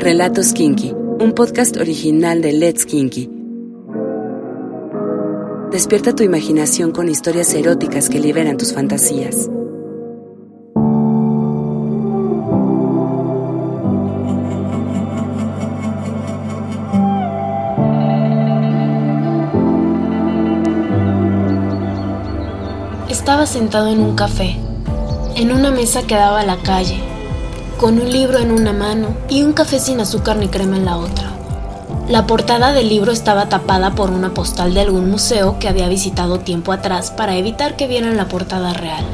Relatos 0.00 0.52
Kinky, 0.52 0.92
un 1.18 1.32
podcast 1.32 1.76
original 1.76 2.40
de 2.40 2.52
Let's 2.52 2.86
Kinky. 2.86 3.28
Despierta 5.72 6.14
tu 6.14 6.22
imaginación 6.22 6.92
con 6.92 7.08
historias 7.08 7.52
eróticas 7.52 8.08
que 8.08 8.20
liberan 8.20 8.56
tus 8.56 8.72
fantasías. 8.72 9.50
Estaba 23.10 23.46
sentado 23.46 23.88
en 23.88 23.98
un 23.98 24.14
café, 24.14 24.56
en 25.34 25.50
una 25.50 25.72
mesa 25.72 26.06
que 26.06 26.14
daba 26.14 26.42
a 26.42 26.46
la 26.46 26.56
calle, 26.62 27.07
con 27.78 28.00
un 28.00 28.10
libro 28.10 28.38
en 28.38 28.50
una 28.50 28.72
mano 28.72 29.14
y 29.30 29.44
un 29.44 29.52
café 29.52 29.78
sin 29.78 30.00
azúcar 30.00 30.36
ni 30.36 30.48
crema 30.48 30.76
en 30.76 30.84
la 30.84 30.96
otra. 30.96 31.30
La 32.08 32.26
portada 32.26 32.72
del 32.72 32.88
libro 32.88 33.12
estaba 33.12 33.48
tapada 33.48 33.94
por 33.94 34.10
una 34.10 34.34
postal 34.34 34.74
de 34.74 34.80
algún 34.80 35.08
museo 35.08 35.60
que 35.60 35.68
había 35.68 35.88
visitado 35.88 36.40
tiempo 36.40 36.72
atrás 36.72 37.12
para 37.12 37.36
evitar 37.36 37.76
que 37.76 37.86
vieran 37.86 38.16
la 38.16 38.26
portada 38.26 38.72
real. 38.72 39.04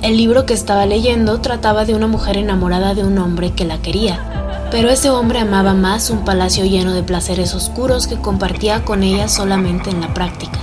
El 0.00 0.16
libro 0.16 0.46
que 0.46 0.54
estaba 0.54 0.86
leyendo 0.86 1.42
trataba 1.42 1.84
de 1.84 1.94
una 1.94 2.06
mujer 2.06 2.38
enamorada 2.38 2.94
de 2.94 3.04
un 3.04 3.18
hombre 3.18 3.52
que 3.52 3.66
la 3.66 3.82
quería, 3.82 4.68
pero 4.70 4.88
ese 4.88 5.10
hombre 5.10 5.40
amaba 5.40 5.74
más 5.74 6.08
un 6.08 6.24
palacio 6.24 6.64
lleno 6.64 6.94
de 6.94 7.02
placeres 7.02 7.54
oscuros 7.54 8.06
que 8.06 8.16
compartía 8.16 8.82
con 8.86 9.02
ella 9.02 9.28
solamente 9.28 9.90
en 9.90 10.00
la 10.00 10.14
práctica, 10.14 10.58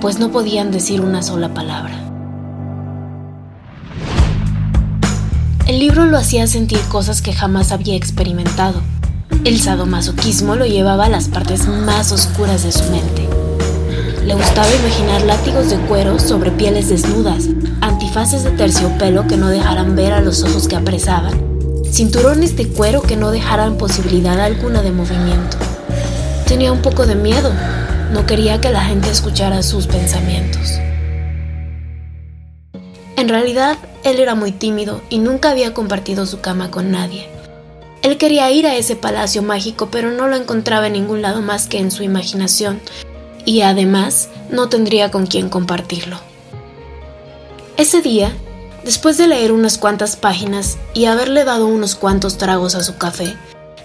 pues 0.00 0.20
no 0.20 0.30
podían 0.30 0.70
decir 0.70 1.00
una 1.00 1.22
sola 1.22 1.48
palabra. 1.48 2.05
El 5.66 5.80
libro 5.80 6.06
lo 6.06 6.16
hacía 6.16 6.46
sentir 6.46 6.78
cosas 6.82 7.20
que 7.20 7.32
jamás 7.32 7.72
había 7.72 7.96
experimentado. 7.96 8.80
El 9.44 9.60
sadomasoquismo 9.60 10.54
lo 10.54 10.64
llevaba 10.64 11.06
a 11.06 11.08
las 11.08 11.26
partes 11.26 11.66
más 11.66 12.12
oscuras 12.12 12.62
de 12.62 12.70
su 12.70 12.84
mente. 12.84 13.28
Le 14.24 14.34
gustaba 14.34 14.68
imaginar 14.72 15.22
látigos 15.22 15.68
de 15.70 15.76
cuero 15.88 16.20
sobre 16.20 16.52
pieles 16.52 16.88
desnudas, 16.88 17.48
antifaces 17.80 18.44
de 18.44 18.52
terciopelo 18.52 19.26
que 19.26 19.36
no 19.36 19.48
dejaran 19.48 19.96
ver 19.96 20.12
a 20.12 20.20
los 20.20 20.44
ojos 20.44 20.68
que 20.68 20.76
apresaban, 20.76 21.34
cinturones 21.90 22.56
de 22.56 22.68
cuero 22.68 23.02
que 23.02 23.16
no 23.16 23.32
dejaran 23.32 23.76
posibilidad 23.76 24.38
alguna 24.38 24.82
de 24.82 24.92
movimiento. 24.92 25.56
Tenía 26.46 26.70
un 26.70 26.80
poco 26.80 27.06
de 27.06 27.16
miedo, 27.16 27.50
no 28.12 28.24
quería 28.24 28.60
que 28.60 28.70
la 28.70 28.84
gente 28.84 29.10
escuchara 29.10 29.64
sus 29.64 29.88
pensamientos. 29.88 30.78
En 33.16 33.30
realidad, 33.30 33.78
él 34.04 34.20
era 34.20 34.34
muy 34.34 34.52
tímido 34.52 35.00
y 35.08 35.18
nunca 35.18 35.50
había 35.50 35.72
compartido 35.72 36.26
su 36.26 36.40
cama 36.40 36.70
con 36.70 36.90
nadie. 36.90 37.28
Él 38.02 38.18
quería 38.18 38.50
ir 38.50 38.66
a 38.66 38.76
ese 38.76 38.94
palacio 38.94 39.42
mágico, 39.42 39.88
pero 39.90 40.10
no 40.12 40.28
lo 40.28 40.36
encontraba 40.36 40.86
en 40.86 40.92
ningún 40.92 41.22
lado 41.22 41.40
más 41.40 41.66
que 41.66 41.78
en 41.78 41.90
su 41.90 42.02
imaginación, 42.02 42.78
y 43.46 43.62
además 43.62 44.28
no 44.50 44.68
tendría 44.68 45.10
con 45.10 45.26
quién 45.26 45.48
compartirlo. 45.48 46.18
Ese 47.78 48.02
día, 48.02 48.32
después 48.84 49.16
de 49.16 49.28
leer 49.28 49.50
unas 49.50 49.78
cuantas 49.78 50.16
páginas 50.16 50.76
y 50.92 51.06
haberle 51.06 51.44
dado 51.44 51.66
unos 51.66 51.94
cuantos 51.94 52.36
tragos 52.36 52.74
a 52.74 52.82
su 52.82 52.98
café, 52.98 53.34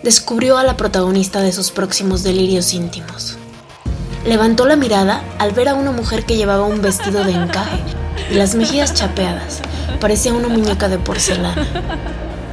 descubrió 0.04 0.58
a 0.58 0.64
la 0.64 0.76
protagonista 0.76 1.42
de 1.42 1.54
sus 1.54 1.72
próximos 1.72 2.22
delirios 2.22 2.74
íntimos. 2.74 3.38
Levantó 4.26 4.66
la 4.66 4.76
mirada 4.76 5.24
al 5.40 5.54
ver 5.54 5.70
a 5.70 5.74
una 5.74 5.92
mujer 5.92 6.26
que 6.26 6.36
llevaba 6.36 6.66
un 6.66 6.82
vestido 6.82 7.24
de 7.24 7.32
encaje 7.32 7.80
y 8.32 8.36
las 8.36 8.56
mejillas 8.56 8.94
chapeadas, 8.94 9.60
parecía 10.00 10.34
una 10.34 10.48
muñeca 10.48 10.88
de 10.88 10.98
porcelana. 10.98 11.68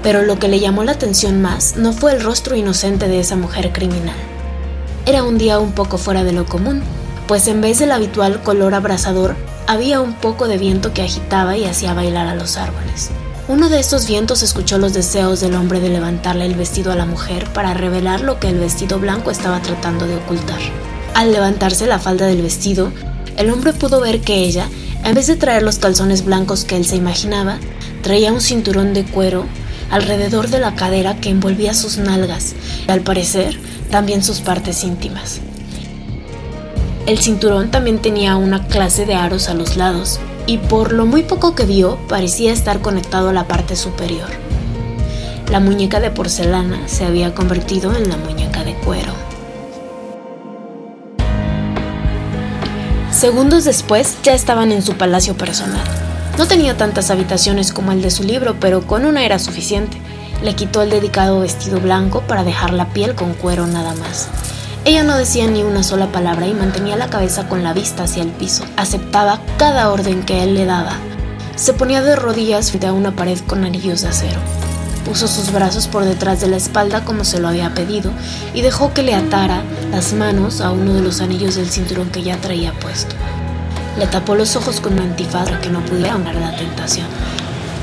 Pero 0.03 0.23
lo 0.23 0.39
que 0.39 0.49
le 0.49 0.61
llamó 0.61 0.85
la 0.85 0.93
atención 0.93 1.41
más 1.41 1.77
no 1.77 1.93
fue 1.93 2.13
el 2.13 2.21
rostro 2.21 2.57
inocente 2.57 3.09
de 3.09 3.21
esa 3.21 3.37
mujer 3.37 3.73
criminal. 3.73 4.17
Era 5.07 5.23
un 5.23 5.39
día 5.39 5.59
un 5.59 5.73
poco 5.73 5.99
fuera 5.99 6.25
de 6.25 6.33
lo 6.33 6.47
común, 6.47 6.83
pues 7.27 7.47
en 7.47 7.61
vez 7.61 7.79
del 7.79 7.93
habitual 7.93 8.43
color 8.43 8.75
abrasador, 8.75 9.37
había 9.67 10.01
un 10.01 10.15
poco 10.15 10.49
de 10.49 10.59
viento 10.59 10.93
que 10.93 11.03
agitaba 11.03 11.57
y 11.57 11.65
hacía 11.65 11.95
bailar 11.95 12.27
a 12.27 12.35
los 12.35 12.57
árboles. 12.57 13.11
Uno 13.49 13.69
de 13.69 13.81
estos 13.81 14.07
vientos 14.07 14.43
escuchó 14.43 14.79
los 14.79 14.93
deseos 14.93 15.41
del 15.41 15.55
hombre 15.55 15.81
de 15.81 15.89
levantarle 15.89 16.45
el 16.45 16.55
vestido 16.55 16.93
a 16.93 16.97
la 16.97 17.07
mujer 17.07 17.47
para 17.53 17.73
revelar 17.73 18.21
lo 18.21 18.39
que 18.39 18.49
el 18.49 18.59
vestido 18.59 18.99
blanco 18.99 19.31
estaba 19.31 19.63
tratando 19.63 20.07
de 20.07 20.17
ocultar. 20.17 20.61
Al 21.15 21.33
levantarse 21.33 21.87
la 21.87 21.99
falda 21.99 22.27
del 22.27 22.43
vestido, 22.43 22.93
el 23.37 23.51
hombre 23.51 23.73
pudo 23.73 24.01
ver 24.01 24.21
que 24.21 24.35
ella 24.35 24.69
en 25.05 25.15
vez 25.15 25.27
de 25.27 25.37
traer 25.37 25.63
los 25.63 25.79
calzones 25.79 26.25
blancos 26.25 26.65
que 26.65 26.77
él 26.77 26.85
se 26.85 26.97
imaginaba, 26.97 27.59
traía 28.03 28.33
un 28.33 28.41
cinturón 28.41 28.95
de 28.95 29.05
cuero 29.05 29.47
alrededor 29.91 30.49
de 30.49 30.59
la 30.59 30.75
cadera 30.75 31.17
que 31.17 31.31
envolvía 31.31 31.75
sus 31.75 31.99
nalgas 31.99 32.55
y 32.87 32.91
al 32.91 33.01
parecer 33.01 33.59
también 33.91 34.23
sus 34.23 34.41
partes 34.41 34.85
íntimas. 34.85 35.41
El 37.07 37.19
cinturón 37.19 37.71
también 37.71 38.01
tenía 38.01 38.37
una 38.37 38.67
clase 38.67 39.07
de 39.07 39.15
aros 39.15 39.49
a 39.49 39.55
los 39.55 39.77
lados 39.77 40.21
y 40.47 40.59
por 40.59 40.93
lo 40.93 41.07
muy 41.07 41.23
poco 41.23 41.55
que 41.55 41.65
vio 41.65 41.99
parecía 42.09 42.53
estar 42.53 42.81
conectado 42.81 43.31
a 43.31 43.33
la 43.33 43.49
parte 43.49 43.77
superior. 43.77 44.29
La 45.51 45.61
muñeca 45.61 46.01
de 46.01 46.11
porcelana 46.11 46.87
se 46.87 47.07
había 47.07 47.35
convertido 47.35 47.97
en 47.97 48.11
la 48.11 48.19
muñeca 48.19 48.65
de 48.65 48.75
cuero. 48.75 49.28
Segundos 53.19 53.65
después 53.65 54.17
ya 54.23 54.33
estaban 54.33 54.71
en 54.71 54.81
su 54.81 54.95
palacio 54.97 55.37
personal. 55.37 55.83
No 56.39 56.47
tenía 56.47 56.77
tantas 56.77 57.11
habitaciones 57.11 57.73
como 57.73 57.91
el 57.91 58.01
de 58.01 58.13
su 58.13 58.23
libro, 58.23 58.61
pero 58.61 58.87
con 58.87 59.05
una 59.05 59.25
era 59.25 59.41
suficiente. 59.41 60.01
Le 60.41 60.55
quitó 60.55 60.83
el 60.83 60.91
dedicado 60.91 61.41
vestido 61.41 61.81
blanco 61.81 62.21
para 62.21 62.45
dejar 62.45 62.73
la 62.73 62.91
piel 62.91 63.17
con 63.17 63.35
cuero 63.35 63.67
nada 63.67 63.93
más. 63.97 64.29
Ella 64.85 65.03
no 65.03 65.17
decía 65.17 65.49
ni 65.49 65.65
una 65.65 65.83
sola 65.83 66.13
palabra 66.13 66.47
y 66.47 66.55
mantenía 66.55 66.95
la 66.95 67.11
cabeza 67.11 67.49
con 67.49 67.65
la 67.65 67.73
vista 67.73 68.05
hacia 68.05 68.23
el 68.23 68.31
piso. 68.31 68.63
Aceptaba 68.77 69.41
cada 69.57 69.91
orden 69.91 70.23
que 70.23 70.45
él 70.45 70.55
le 70.55 70.65
daba. 70.65 70.93
Se 71.57 71.73
ponía 71.73 72.03
de 72.03 72.15
rodillas 72.15 72.71
frente 72.71 72.87
a 72.87 72.93
una 72.93 73.17
pared 73.17 73.41
con 73.49 73.65
anillos 73.65 74.03
de 74.03 74.11
acero. 74.11 74.39
Puso 75.05 75.27
sus 75.27 75.53
brazos 75.53 75.87
por 75.87 76.05
detrás 76.05 76.41
de 76.41 76.49
la 76.49 76.57
espalda 76.57 77.05
como 77.05 77.25
se 77.25 77.41
lo 77.41 77.49
había 77.49 77.75
pedido 77.75 78.11
y 78.55 78.61
dejó 78.61 78.93
que 78.93 79.03
le 79.03 79.15
atara 79.15 79.63
las 79.91 80.13
manos 80.13 80.61
a 80.61 80.71
uno 80.71 80.95
de 80.95 81.03
los 81.03 81.21
anillos 81.21 81.57
del 81.57 81.71
cinturón 81.71 82.11
que 82.11 82.23
ya 82.23 82.37
traía 82.37 82.73
puesto. 82.75 83.15
Le 83.99 84.07
tapó 84.07 84.35
los 84.35 84.55
ojos 84.57 84.81
con 84.81 84.95
un 84.95 85.01
antifaz 85.01 85.49
para 85.49 85.61
que 85.61 85.71
no 85.71 85.81
pudiera 85.81 86.13
ahogar 86.13 86.35
la 86.35 86.55
tentación. 86.55 87.07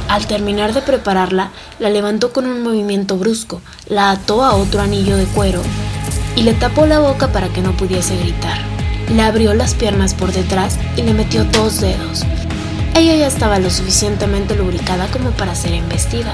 Al 0.08 0.28
terminar 0.28 0.74
de 0.74 0.82
prepararla, 0.82 1.50
la 1.80 1.90
levantó 1.90 2.32
con 2.32 2.46
un 2.46 2.62
movimiento 2.62 3.18
brusco, 3.18 3.62
la 3.88 4.12
ató 4.12 4.44
a 4.44 4.54
otro 4.54 4.82
anillo 4.82 5.18
de 5.18 5.26
cuero 5.26 5.62
y 6.36 6.44
le 6.44 6.54
tapó 6.54 6.86
la 6.86 7.00
boca 7.00 7.32
para 7.32 7.50
que 7.50 7.62
no 7.62 7.76
pudiese 7.76 8.16
gritar. 8.18 8.60
Le 9.10 9.22
abrió 9.22 9.54
las 9.54 9.74
piernas 9.74 10.14
por 10.14 10.32
detrás 10.32 10.78
y 10.96 11.02
le 11.02 11.14
metió 11.14 11.44
dos 11.46 11.82
dedos. 11.82 12.24
Ella 12.96 13.14
ya 13.14 13.28
estaba 13.28 13.60
lo 13.60 13.70
suficientemente 13.70 14.56
lubricada 14.56 15.08
como 15.08 15.32
para 15.32 15.54
ser 15.54 15.74
embestida. 15.74 16.34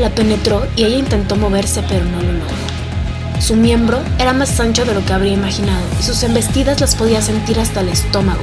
La 0.00 0.08
penetró 0.08 0.66
y 0.74 0.84
ella 0.84 0.96
intentó 0.96 1.36
moverse 1.36 1.84
pero 1.86 2.02
no 2.06 2.22
lo 2.22 2.32
logró. 2.32 2.56
Su 3.40 3.56
miembro 3.56 4.00
era 4.18 4.32
más 4.32 4.58
ancho 4.58 4.86
de 4.86 4.94
lo 4.94 5.04
que 5.04 5.12
habría 5.12 5.34
imaginado 5.34 5.84
y 6.00 6.02
sus 6.02 6.22
embestidas 6.22 6.80
las 6.80 6.94
podía 6.94 7.20
sentir 7.20 7.60
hasta 7.60 7.82
el 7.82 7.90
estómago. 7.90 8.40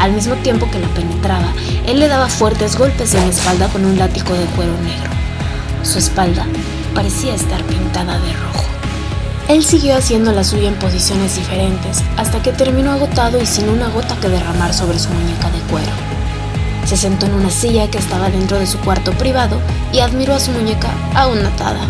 Al 0.00 0.14
mismo 0.14 0.34
tiempo 0.34 0.68
que 0.68 0.80
la 0.80 0.88
penetraba, 0.88 1.52
él 1.86 2.00
le 2.00 2.08
daba 2.08 2.26
fuertes 2.26 2.76
golpes 2.76 3.14
en 3.14 3.20
la 3.20 3.28
espalda 3.28 3.68
con 3.68 3.84
un 3.84 3.96
látigo 3.96 4.34
de 4.34 4.46
cuero 4.46 4.72
negro. 4.82 5.10
Su 5.84 6.00
espalda 6.00 6.44
parecía 6.92 7.36
estar 7.36 7.62
pintada 7.62 8.18
de 8.18 8.32
rojo. 8.32 8.64
Él 9.46 9.64
siguió 9.64 9.96
haciendo 9.96 10.32
la 10.32 10.42
suya 10.42 10.70
en 10.70 10.74
posiciones 10.74 11.36
diferentes 11.36 12.02
hasta 12.16 12.42
que 12.42 12.50
terminó 12.50 12.90
agotado 12.90 13.40
y 13.40 13.46
sin 13.46 13.68
una 13.68 13.86
gota 13.90 14.16
que 14.16 14.28
derramar 14.28 14.74
sobre 14.74 14.98
su 14.98 15.08
muñeca 15.10 15.48
de 15.48 15.60
cuero. 15.70 16.11
Se 16.84 16.96
sentó 16.96 17.26
en 17.26 17.34
una 17.34 17.50
silla 17.50 17.90
que 17.90 17.98
estaba 17.98 18.30
dentro 18.30 18.58
de 18.58 18.66
su 18.66 18.78
cuarto 18.78 19.12
privado 19.12 19.58
y 19.92 20.00
admiró 20.00 20.34
a 20.34 20.40
su 20.40 20.50
muñeca 20.50 20.88
aún 21.14 21.44
atada. 21.44 21.80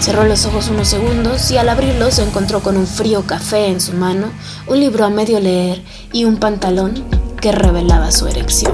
Cerró 0.00 0.24
los 0.24 0.46
ojos 0.46 0.68
unos 0.68 0.88
segundos 0.88 1.50
y 1.50 1.58
al 1.58 1.68
abrirlos 1.68 2.14
se 2.14 2.22
encontró 2.22 2.60
con 2.60 2.76
un 2.76 2.86
frío 2.86 3.26
café 3.26 3.66
en 3.66 3.80
su 3.80 3.92
mano, 3.92 4.28
un 4.66 4.80
libro 4.80 5.04
a 5.04 5.10
medio 5.10 5.40
leer 5.40 5.82
y 6.12 6.24
un 6.24 6.38
pantalón 6.38 7.04
que 7.40 7.52
revelaba 7.52 8.10
su 8.10 8.26
erección. 8.26 8.72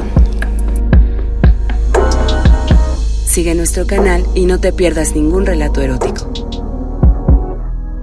Sigue 3.25 3.55
nuestro 3.55 3.87
canal 3.87 4.25
y 4.35 4.47
no 4.47 4.61
te 4.61 4.73
pierdas 4.73 5.15
ningún 5.15 5.47
relato 5.47 5.83
erótico. 5.83 6.31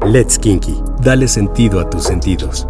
Let's 0.05 0.37
Kinky, 0.37 0.75
dale 1.01 1.27
sentido 1.27 1.79
a 1.79 1.89
tus 1.89 2.03
sentidos. 2.03 2.67